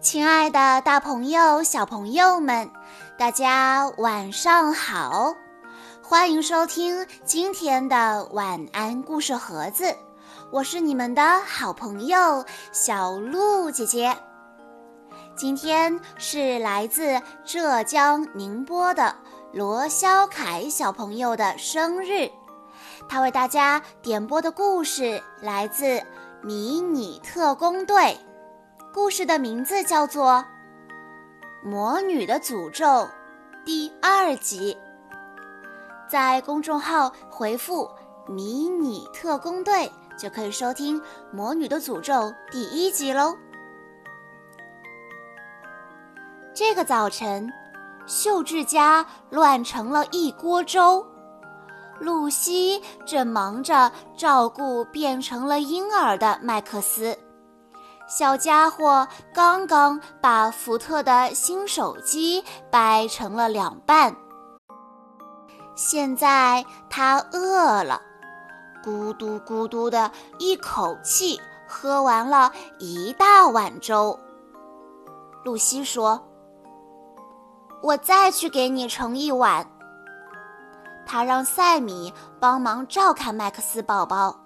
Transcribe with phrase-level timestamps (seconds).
[0.00, 2.70] 亲爱的，大朋友、小朋友们，
[3.18, 5.34] 大家晚上好！
[6.02, 9.96] 欢迎收听今天的晚安故事盒子，
[10.52, 14.16] 我是你们的好朋友小鹿姐姐。
[15.34, 19.16] 今天是来自浙江宁波的
[19.52, 22.30] 罗潇凯小朋友的生日，
[23.08, 25.84] 他为大家点播的故事来自
[26.42, 27.96] 《迷你特工队》。
[28.96, 30.42] 故事的名字叫做
[31.68, 32.86] 《魔女的诅咒》
[33.62, 34.74] 第二集，
[36.08, 37.90] 在公众号回复
[38.26, 40.98] “迷你特工队”就可以收听
[41.30, 42.14] 《魔女的诅咒》
[42.50, 43.36] 第一集喽。
[46.54, 47.52] 这个早晨，
[48.06, 51.06] 秀智家乱成了一锅粥，
[52.00, 57.14] 露西正忙着照顾变成了婴儿的麦克斯。
[58.08, 64.14] 小家伙刚刚把福特的新手机掰成了两半，
[65.74, 68.00] 现在他饿了，
[68.84, 74.16] 咕嘟咕嘟的一口气喝完了一大碗粥。
[75.44, 76.28] 露西说
[77.82, 79.68] ：“我再去给你盛一碗。”
[81.04, 84.45] 他让赛米帮忙照看麦克斯宝宝。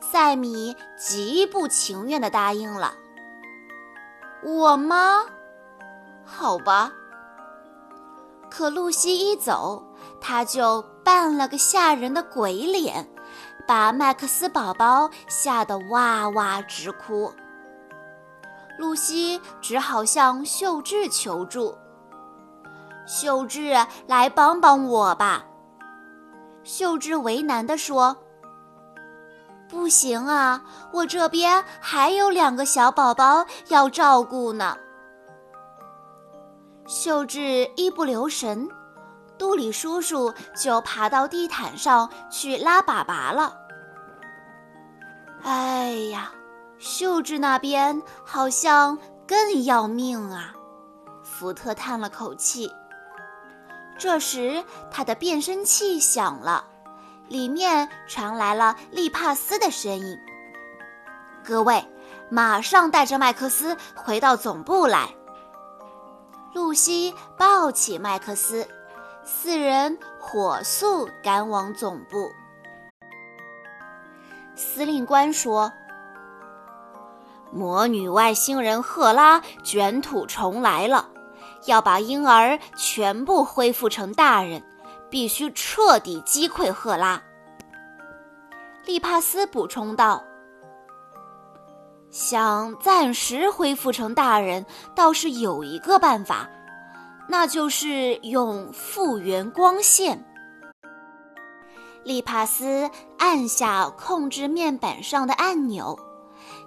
[0.00, 2.94] 赛米极不情愿地答应了。
[4.42, 5.24] 我吗？
[6.24, 6.92] 好吧。
[8.50, 9.82] 可露西一走，
[10.20, 13.08] 他就扮了个吓人的鬼脸，
[13.66, 17.32] 把麦克斯宝宝吓得哇哇直哭。
[18.78, 21.76] 露西只好向秀智求助
[23.06, 23.74] ：“秀智，
[24.06, 25.44] 来帮帮我吧。”
[26.62, 28.16] 秀智为难地说。
[29.68, 34.76] 不行啊，我这边还有两个小宝宝要照顾呢。
[36.86, 38.66] 秀智一不留神，
[39.36, 43.54] 杜里叔叔就爬到地毯上去拉粑粑了。
[45.42, 46.32] 哎呀，
[46.78, 50.54] 秀智那边好像更要命啊！
[51.22, 52.72] 福特叹了口气。
[53.98, 56.64] 这时，他的变声器响了。
[57.28, 60.18] 里面传来了利帕斯的声音
[61.44, 61.84] ：“各位，
[62.30, 65.08] 马上带着麦克斯回到总部来。”
[66.54, 68.66] 露西抱起麦克斯，
[69.22, 72.30] 四人火速赶往总部。
[74.56, 75.70] 司令官说
[77.52, 81.10] ：“魔女外星人赫拉卷土重来了，
[81.66, 84.64] 要把婴儿全部恢复成大人。”
[85.10, 87.22] 必须彻底击溃赫拉。
[88.84, 90.22] 利帕斯补充道
[92.10, 94.64] ：“想暂时恢复成大人，
[94.94, 96.48] 倒是有一个办法，
[97.28, 100.24] 那就是用复原光线。”
[102.04, 105.98] 利帕斯按下控制面板上的按钮，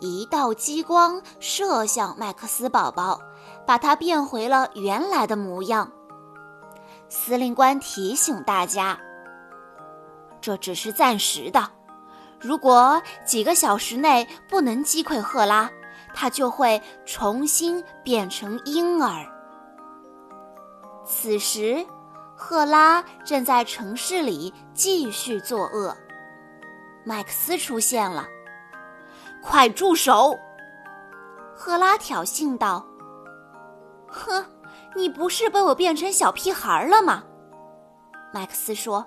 [0.00, 3.20] 一道激光射向麦克斯宝宝，
[3.66, 5.92] 把它变回了原来的模样。
[7.08, 8.98] 司令官提醒大家
[10.40, 11.70] ：“这只是暂时的，
[12.40, 15.70] 如果几个小时内不能击溃赫拉，
[16.14, 19.24] 他就会重新变成婴儿。”
[21.06, 21.86] 此时，
[22.34, 25.96] 赫拉正在城市里继续作恶。
[27.04, 28.26] 麦克斯出现了
[29.40, 30.36] ，“快住手！”
[31.54, 32.84] 赫拉挑衅道。
[34.08, 34.44] “哼。”
[34.96, 37.22] 你不是被我变成小屁孩了吗？
[38.32, 39.06] 麦克斯说：“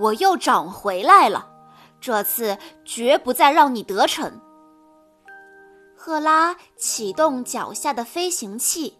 [0.00, 1.46] 我又长回来了，
[2.00, 4.40] 这次绝不再让你得逞。”
[5.94, 8.98] 赫拉启动脚下的飞行器，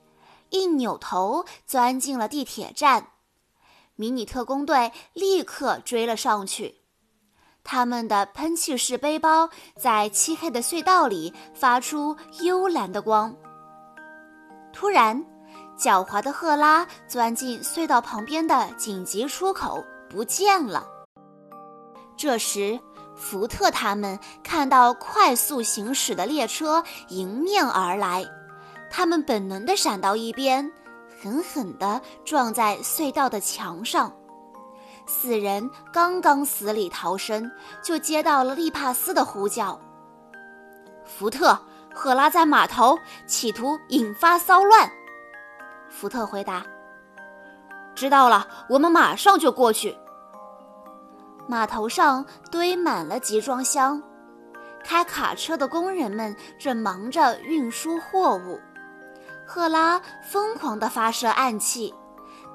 [0.51, 3.09] 一扭头钻进了地铁站。
[3.97, 6.83] 迷你特工队立刻追了上去，
[7.63, 13.35] 他们的喷气式背包在漆黑的隧道里发出幽蓝的光。
[14.73, 15.25] 突然，
[15.79, 20.87] 狡猾的赫拉钻进隧道旁边的紧急出口，不见了。
[22.17, 22.79] 这时，
[23.17, 28.25] 福特他们看到快速行驶的列车迎面而来，
[28.91, 30.71] 他们本能地闪到一边，
[31.21, 34.13] 狠狠地撞在隧道的墙上。
[35.07, 37.51] 四人刚刚死里逃生，
[37.83, 39.79] 就接到了利帕斯的呼叫
[41.05, 41.59] ：“福特，
[41.93, 44.91] 赫拉在码头，企图引发骚乱。”
[45.95, 46.67] 福特回答
[47.95, 49.97] ：“知道了，我们马上就过去。”
[51.47, 54.03] 码头上堆满了集装箱，
[54.83, 58.61] 开卡车的工人们正忙着运输货物。
[59.47, 61.95] 赫拉疯狂地发射暗器，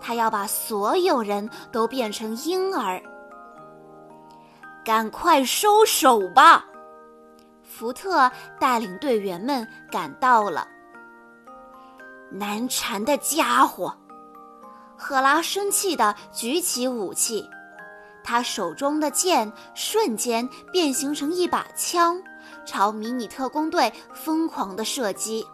[0.02, 3.02] 他要把所有人都变成婴儿。
[4.84, 6.66] 赶快收手吧！
[7.64, 10.68] 福特带领队员们赶到了。
[12.32, 13.96] 难缠的家伙！
[14.98, 17.50] 赫拉生气地举起武器，
[18.24, 22.22] 他手中的剑瞬间变形成一把枪，
[22.66, 25.46] 朝迷你特工队疯狂地射击。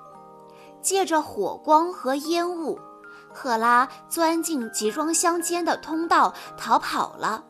[0.81, 2.79] 借着火光和烟雾，
[3.31, 7.43] 赫拉钻进集装箱间的通道逃跑了。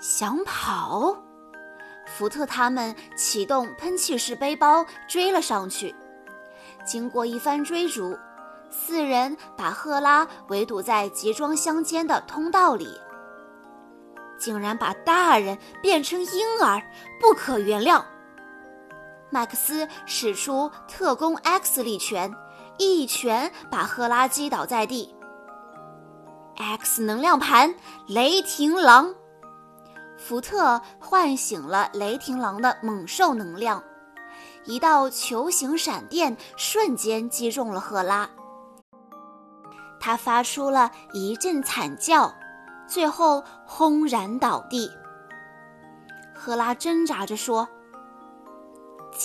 [0.00, 1.16] 想跑？
[2.06, 5.94] 福特他们启动喷气式背包追了上去。
[6.84, 8.18] 经过一番追逐，
[8.70, 12.88] 四人把赫拉围堵在集装箱间的通道里。
[14.38, 16.82] 竟然把大人变成婴儿，
[17.20, 18.02] 不可原谅！
[19.30, 22.34] 麦克斯使出特工 X 力拳，
[22.76, 25.14] 一拳把赫拉击倒在地。
[26.56, 27.74] X 能量盘，
[28.08, 29.14] 雷霆狼！
[30.18, 33.82] 福特唤醒了雷霆狼的猛兽能量。
[34.64, 38.30] 一道球形闪电瞬间击中了赫拉，
[39.98, 42.32] 他发出了一阵惨叫，
[42.86, 44.90] 最后轰然倒地。
[46.32, 47.68] 赫拉挣扎着说：“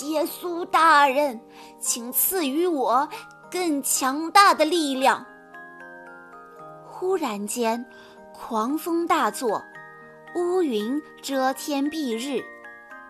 [0.02, 1.40] 耶稣大人，
[1.80, 3.08] 请赐予我
[3.50, 5.24] 更强大的力量。”
[6.86, 7.84] 忽然间，
[8.32, 9.62] 狂风大作，
[10.34, 12.44] 乌云遮天蔽日。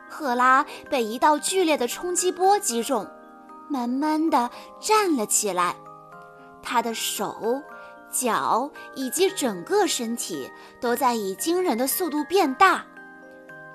[0.08, 3.06] 赫拉被一道剧烈的冲击波击中，
[3.68, 4.50] 慢慢的
[4.80, 5.76] 站了起来。
[6.62, 7.62] 他的手、
[8.10, 10.50] 脚以及整个身体
[10.80, 12.84] 都在以惊人的速度变大，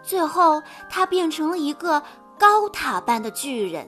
[0.01, 2.01] 最后他变成了一个
[2.37, 3.87] 高塔般的巨人。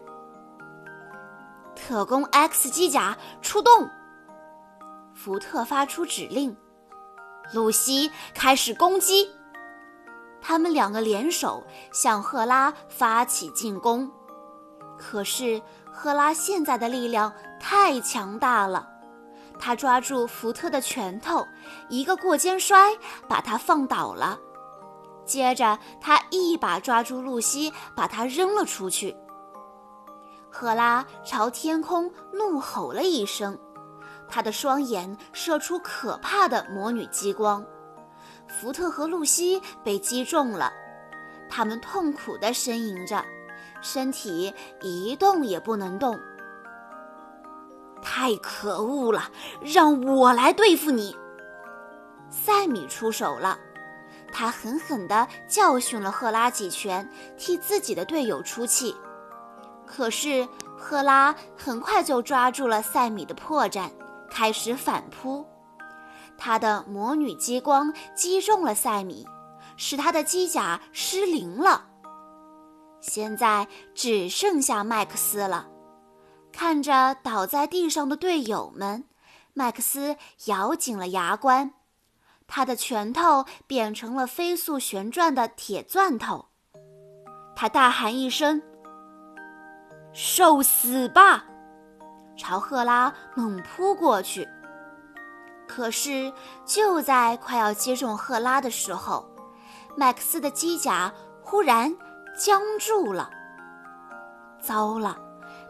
[1.76, 3.90] 特工 X 机甲出动，
[5.14, 6.56] 福特发出指令，
[7.54, 9.30] 露西开始攻击。
[10.48, 14.08] 他们两个联手向赫拉发起进攻，
[14.96, 15.60] 可是
[15.92, 18.88] 赫拉现在的力量太强大了，
[19.58, 21.44] 他抓住福特的拳头，
[21.90, 22.96] 一个过肩摔
[23.28, 24.38] 把他放倒了。
[25.26, 29.18] 接着他一把抓住露西，把她扔了出去。
[30.52, 33.58] 赫拉朝天空怒吼了一声，
[34.30, 37.66] 她的双眼射出可怕的魔女激光。
[38.48, 40.72] 福特和露西被击中了，
[41.50, 43.24] 他们痛苦地呻吟着，
[43.82, 46.20] 身体一动也不能动。
[48.02, 49.32] 太可恶了，
[49.62, 51.16] 让我来对付你！
[52.30, 53.58] 塞米出手了，
[54.32, 58.96] 他狠狠地教训了赫拉几拳，替自己的队友出气。
[59.86, 60.48] 可是
[60.78, 63.90] 赫拉很快就抓住了塞米的破绽，
[64.30, 65.46] 开始反扑。
[66.38, 69.26] 他的魔女激光击中了塞米，
[69.78, 71.88] 使他的机甲失灵了。
[73.02, 75.68] 现在只剩下麦克斯了。
[76.52, 79.04] 看着倒在地上的队友们，
[79.54, 80.16] 麦克斯
[80.46, 81.74] 咬紧了牙关，
[82.48, 86.48] 他的拳头变成了飞速旋转的铁钻头。
[87.56, 88.62] 他大喊一声
[90.14, 91.46] ：“受死吧！”
[92.38, 94.48] 朝赫拉猛扑过去。
[95.76, 96.32] 可是，
[96.66, 99.30] 就在快要击中赫拉的时候，
[99.98, 101.94] 麦克斯的机甲忽然
[102.38, 103.30] 僵住了。
[104.62, 105.18] 糟了，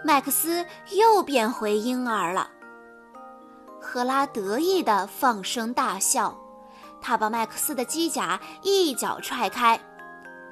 [0.04, 2.52] 麦克斯又变回婴儿了。
[3.82, 6.38] 赫拉得意地放声大笑，
[7.02, 9.80] 他把麦克斯的机甲一脚踹开。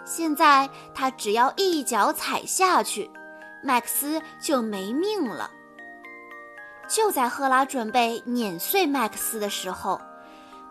[0.04, 3.08] 现在他只要一脚踩下去，
[3.64, 5.52] 麦克斯就没命了。
[6.94, 10.00] 就在赫拉准备碾碎麦克斯的时候，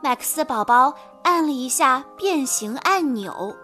[0.01, 3.57] 麦克斯宝宝按了一下变形按钮，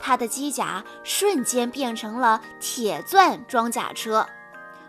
[0.00, 4.26] 他的机甲瞬间变成了铁钻装甲车，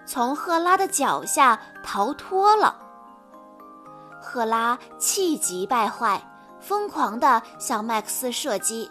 [0.06, 2.77] 从赫拉的脚下逃脱了。
[4.22, 6.25] 赫拉气急败坏，
[6.62, 8.89] 疯狂地向麦克斯射击，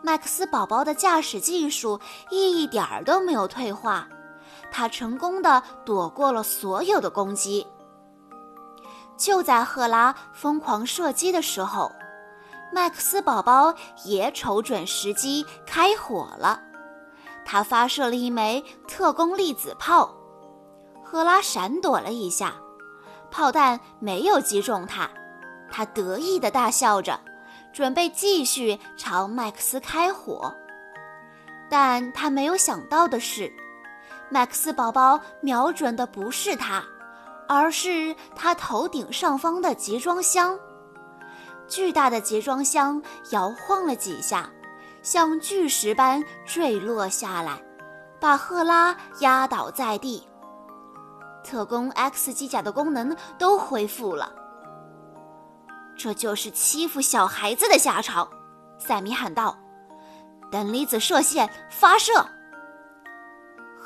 [0.00, 2.00] 麦克斯宝宝的驾驶技术
[2.30, 4.08] 一点儿都没有退化。
[4.70, 7.66] 他成功的躲过了所有的攻击。
[9.16, 11.90] 就在赫拉疯狂射击的时候，
[12.72, 16.60] 麦克斯宝宝也瞅准时机开火了。
[17.44, 20.12] 他发射了一枚特工粒子炮，
[21.02, 22.54] 赫拉闪躲了一下，
[23.30, 25.08] 炮弹没有击中他。
[25.70, 27.18] 他得意的大笑着，
[27.72, 30.52] 准备继续朝麦克斯开火。
[31.70, 33.52] 但他没有想到的是，
[34.28, 36.82] 麦克斯宝宝瞄准的不是他，
[37.48, 40.58] 而是他头顶上方的集装箱。
[41.68, 44.50] 巨大的集装箱摇晃了几下，
[45.02, 47.62] 像巨石般坠落下来，
[48.20, 50.26] 把赫拉压倒在地。
[51.44, 54.32] 特工 X 机甲的功能都恢复了。
[55.96, 58.28] 这就是欺负小孩子的下场，
[58.78, 59.56] 赛米喊道。
[60.50, 62.24] 等离子射线发射，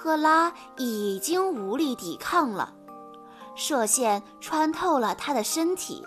[0.02, 2.72] 赫拉已经无力抵抗了，
[3.54, 6.02] 射线穿透了他的身体，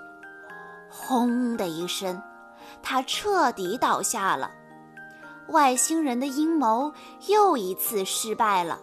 [0.90, 2.20] 轰的一声，
[2.82, 4.50] 他彻底倒下了。
[5.50, 6.92] 外星人的阴谋
[7.28, 8.80] 又一次失败了。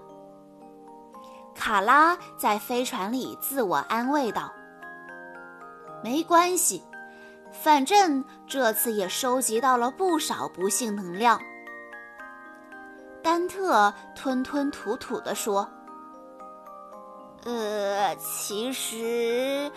[1.57, 4.52] 卡拉在飞船里自我安慰道
[6.05, 6.85] ：“没关系，
[7.50, 11.40] 反正这次也收集到了不少不幸能量。”
[13.22, 15.68] 丹特吞吞吐吐地说
[17.44, 19.70] ：“呃，其实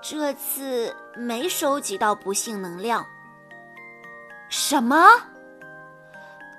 [0.00, 3.04] 这次没收集到不幸能量。”
[4.48, 5.08] 什么？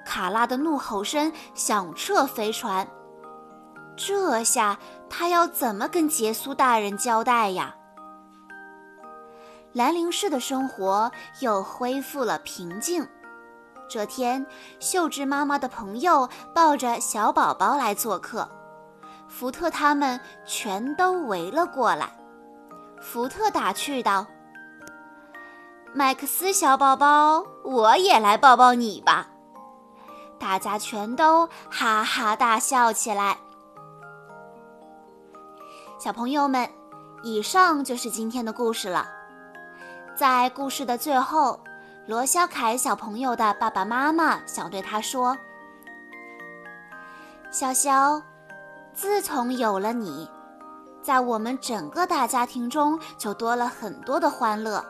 [0.05, 2.87] 卡拉的怒吼声响彻飞船。
[3.97, 4.77] 这下
[5.09, 7.75] 他要怎么跟杰苏大人交代呀？
[9.71, 13.07] 兰陵市的生活又恢复了平静。
[13.87, 14.45] 这天，
[14.79, 18.49] 秀智妈妈的朋友抱着小宝宝来做客，
[19.27, 22.11] 福特他们全都围了过来。
[22.99, 24.25] 福特打趣道
[25.93, 29.27] ：“麦克斯小宝宝，我也来抱抱你吧！”
[30.39, 33.37] 大家全都哈哈大笑起来。
[35.99, 36.67] 小朋友们，
[37.23, 39.07] 以上就是今天的故事了。
[40.15, 41.59] 在故事的最后。
[42.07, 45.35] 罗小凯小朋友的爸爸妈妈想对他说
[47.51, 48.21] ：“潇潇，
[48.93, 50.29] 自从有了你，
[51.01, 54.85] 在我们整个大家庭中就多了很多的欢乐。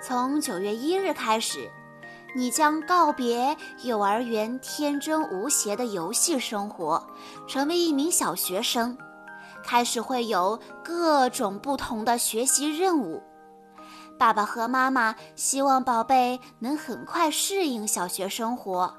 [0.00, 1.68] 从九月一日开始，
[2.36, 7.04] 你将告别幼儿园天真无邪的游戏生活，
[7.48, 8.96] 成为一名小学生，
[9.64, 13.20] 开始会有各种不同的学习任务。”
[14.18, 18.92] 爸爸和妈妈希望宝贝能很快适应小学生活，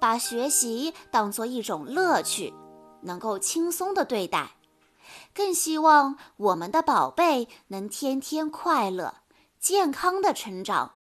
[0.00, 2.54] 把学习当做一种乐趣，
[3.02, 4.52] 能够轻松的对待，
[5.34, 9.16] 更希望我们的宝贝能天天快乐、
[9.60, 10.92] 健康的成长。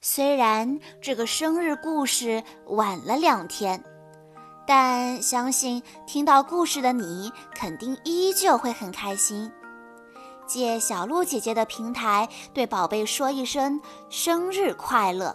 [0.00, 3.82] 虽然这个生日故事晚了两天，
[4.66, 9.50] 但相信听到故事的你肯定依旧会很开心。
[10.52, 13.80] 借小鹿姐姐的平台，对宝贝说一声
[14.10, 15.34] 生日快乐，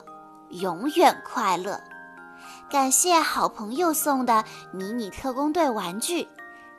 [0.51, 1.81] 永远快乐！
[2.69, 6.27] 感谢好朋友送的迷你特工队玩具，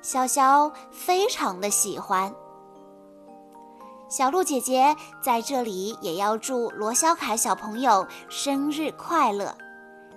[0.04, 2.32] 潇潇非常的喜欢。
[4.08, 9.52] 小鹿姐姐在这里也要祝罗小凯小朋友生日快乐，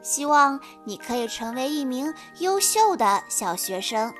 [0.03, 4.13] 希望你可以成为一名优秀的小学生。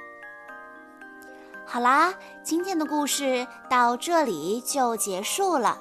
[1.71, 2.13] 好啦，
[2.43, 5.77] 今天的故事到这里就结束了，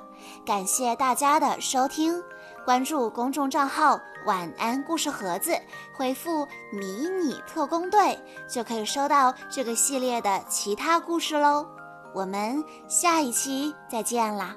[0.47, 2.23] 感谢大家的收听。
[2.65, 5.51] 关注公众账号“晚安故事盒子”，
[5.93, 8.17] 回复“迷你特工队”
[8.49, 11.67] 就可以收到这个系列的其他故事喽。
[12.15, 14.55] 我们下一期再见啦！